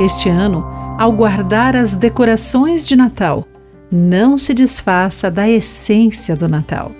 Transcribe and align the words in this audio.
Este 0.00 0.30
ano, 0.30 0.66
ao 0.98 1.12
guardar 1.12 1.76
as 1.76 1.94
decorações 1.94 2.88
de 2.88 2.96
Natal, 2.96 3.46
não 3.92 4.38
se 4.38 4.54
desfaça 4.54 5.30
da 5.30 5.46
essência 5.46 6.34
do 6.34 6.48
Natal. 6.48 6.90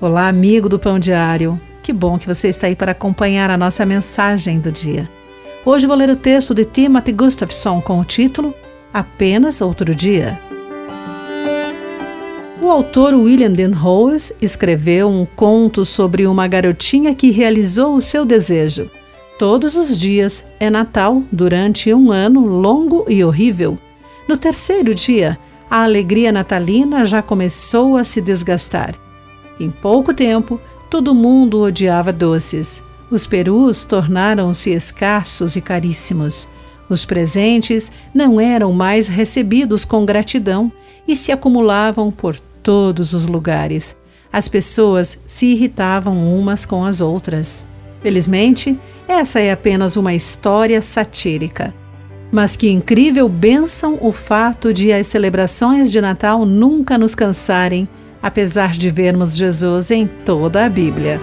Olá, 0.00 0.26
amigo 0.26 0.68
do 0.68 0.76
Pão 0.76 0.98
Diário. 0.98 1.60
Que 1.80 1.92
bom 1.92 2.18
que 2.18 2.26
você 2.26 2.48
está 2.48 2.66
aí 2.66 2.74
para 2.74 2.90
acompanhar 2.90 3.50
a 3.50 3.56
nossa 3.56 3.86
mensagem 3.86 4.58
do 4.58 4.72
dia. 4.72 5.08
Hoje 5.64 5.86
vou 5.86 5.94
ler 5.94 6.10
o 6.10 6.16
texto 6.16 6.52
de 6.52 6.64
Timothy 6.64 7.12
Gustafson 7.12 7.80
com 7.80 8.00
o 8.00 8.04
título 8.04 8.52
Apenas 8.92 9.60
Outro 9.60 9.94
Dia. 9.94 10.36
O 12.60 12.68
autor 12.68 13.14
William 13.14 13.52
Dean 13.52 13.80
Howes 13.80 14.32
escreveu 14.42 15.08
um 15.08 15.24
conto 15.24 15.84
sobre 15.84 16.26
uma 16.26 16.48
garotinha 16.48 17.14
que 17.14 17.30
realizou 17.30 17.94
o 17.94 18.00
seu 18.00 18.24
desejo. 18.24 18.90
Todos 19.38 19.74
os 19.74 19.98
dias 19.98 20.44
é 20.60 20.70
Natal 20.70 21.22
durante 21.32 21.92
um 21.92 22.12
ano 22.12 22.46
longo 22.46 23.04
e 23.08 23.24
horrível. 23.24 23.76
No 24.28 24.36
terceiro 24.36 24.94
dia, 24.94 25.36
a 25.68 25.82
alegria 25.82 26.30
natalina 26.30 27.04
já 27.04 27.20
começou 27.20 27.96
a 27.96 28.04
se 28.04 28.20
desgastar. 28.20 28.94
Em 29.58 29.70
pouco 29.70 30.14
tempo, 30.14 30.60
todo 30.88 31.14
mundo 31.14 31.60
odiava 31.62 32.12
doces. 32.12 32.80
Os 33.10 33.26
perus 33.26 33.82
tornaram-se 33.82 34.70
escassos 34.70 35.56
e 35.56 35.60
caríssimos. 35.60 36.48
Os 36.88 37.04
presentes 37.04 37.90
não 38.14 38.40
eram 38.40 38.72
mais 38.72 39.08
recebidos 39.08 39.84
com 39.84 40.06
gratidão 40.06 40.70
e 41.08 41.16
se 41.16 41.32
acumulavam 41.32 42.12
por 42.12 42.38
todos 42.62 43.12
os 43.12 43.26
lugares. 43.26 43.96
As 44.32 44.48
pessoas 44.48 45.18
se 45.26 45.46
irritavam 45.46 46.16
umas 46.38 46.64
com 46.64 46.84
as 46.84 47.00
outras. 47.00 47.66
Felizmente, 48.00 48.78
essa 49.06 49.40
é 49.40 49.52
apenas 49.52 49.96
uma 49.96 50.14
história 50.14 50.80
satírica. 50.80 51.74
Mas 52.32 52.56
que 52.56 52.68
incrível 52.68 53.28
bênção 53.28 53.98
o 54.00 54.10
fato 54.10 54.72
de 54.72 54.92
as 54.92 55.06
celebrações 55.06 55.92
de 55.92 56.00
Natal 56.00 56.44
nunca 56.44 56.98
nos 56.98 57.14
cansarem, 57.14 57.88
apesar 58.22 58.72
de 58.72 58.90
vermos 58.90 59.36
Jesus 59.36 59.90
em 59.90 60.06
toda 60.06 60.64
a 60.64 60.68
Bíblia. 60.68 61.20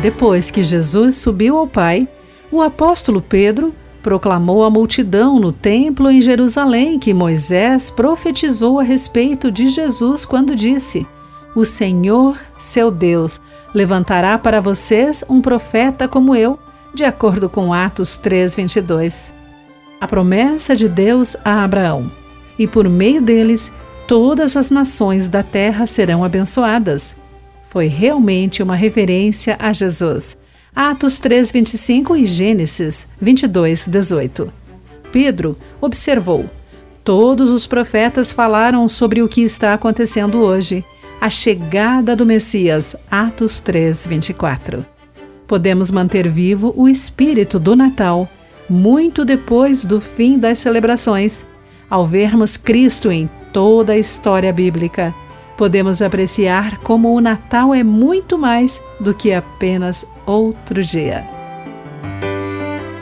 Depois 0.00 0.50
que 0.50 0.62
Jesus 0.62 1.16
subiu 1.16 1.58
ao 1.58 1.66
Pai, 1.66 2.08
o 2.50 2.60
apóstolo 2.60 3.20
Pedro 3.20 3.74
proclamou 4.02 4.64
à 4.64 4.70
multidão 4.70 5.38
no 5.38 5.52
templo 5.52 6.10
em 6.10 6.20
Jerusalém 6.20 6.98
que 6.98 7.14
Moisés 7.14 7.90
profetizou 7.90 8.80
a 8.80 8.82
respeito 8.82 9.50
de 9.50 9.68
Jesus 9.68 10.24
quando 10.24 10.56
disse: 10.56 11.06
O 11.54 11.64
Senhor, 11.64 12.38
seu 12.58 12.90
Deus, 12.90 13.40
levantará 13.74 14.38
para 14.38 14.60
vocês 14.60 15.24
um 15.28 15.42
profeta 15.42 16.08
como 16.08 16.34
eu, 16.34 16.58
de 16.94 17.04
acordo 17.04 17.48
com 17.48 17.72
Atos 17.72 18.16
3:22. 18.16 19.32
A 20.00 20.08
promessa 20.08 20.74
de 20.74 20.88
Deus 20.88 21.36
a 21.44 21.62
Abraão. 21.62 22.10
E 22.58 22.66
por 22.66 22.88
meio 22.88 23.22
deles, 23.22 23.72
todas 24.06 24.56
as 24.56 24.70
nações 24.70 25.28
da 25.28 25.42
terra 25.42 25.86
serão 25.86 26.24
abençoadas. 26.24 27.14
Foi 27.68 27.86
realmente 27.86 28.62
uma 28.62 28.74
referência 28.76 29.56
a 29.58 29.72
Jesus 29.72 30.36
Atos 30.74 31.18
3, 31.18 31.52
25 31.52 32.16
e 32.16 32.24
Gênesis 32.24 33.06
22, 33.20 33.86
18. 33.86 34.50
Pedro 35.12 35.58
observou: 35.78 36.48
Todos 37.04 37.50
os 37.50 37.66
profetas 37.66 38.32
falaram 38.32 38.88
sobre 38.88 39.20
o 39.20 39.28
que 39.28 39.42
está 39.42 39.74
acontecendo 39.74 40.38
hoje, 40.38 40.82
a 41.22 41.30
chegada 41.30 42.16
do 42.16 42.26
Messias. 42.26 42.96
Atos 43.08 43.60
3, 43.60 44.06
24. 44.08 44.84
Podemos 45.46 45.88
manter 45.88 46.28
vivo 46.28 46.74
o 46.76 46.88
espírito 46.88 47.60
do 47.60 47.76
Natal 47.76 48.28
muito 48.68 49.24
depois 49.24 49.84
do 49.84 50.00
fim 50.00 50.36
das 50.36 50.58
celebrações, 50.58 51.46
ao 51.88 52.04
vermos 52.04 52.56
Cristo 52.56 53.12
em 53.12 53.30
toda 53.52 53.92
a 53.92 53.98
história 53.98 54.52
bíblica 54.52 55.14
podemos 55.62 56.02
apreciar 56.02 56.78
como 56.78 57.14
o 57.14 57.20
Natal 57.20 57.72
é 57.72 57.84
muito 57.84 58.36
mais 58.36 58.82
do 58.98 59.14
que 59.14 59.32
apenas 59.32 60.04
outro 60.26 60.82
dia. 60.82 61.24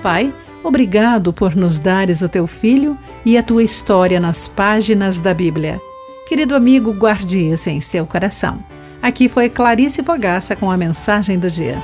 Pai, 0.00 0.32
obrigado 0.62 1.32
por 1.32 1.56
nos 1.56 1.80
dares 1.80 2.22
o 2.22 2.28
teu 2.28 2.46
filho 2.46 2.96
e 3.24 3.36
a 3.36 3.42
tua 3.42 3.64
história 3.64 4.20
nas 4.20 4.46
páginas 4.46 5.18
da 5.18 5.34
Bíblia. 5.34 5.80
Querido 6.26 6.54
amigo, 6.54 6.92
guarde 6.92 7.38
isso 7.38 7.68
em 7.68 7.80
seu 7.80 8.06
coração. 8.06 8.58
Aqui 9.02 9.28
foi 9.28 9.50
Clarice 9.50 10.02
Fogaça 10.02 10.56
com 10.56 10.70
a 10.70 10.76
mensagem 10.76 11.38
do 11.38 11.50
dia. 11.50 11.76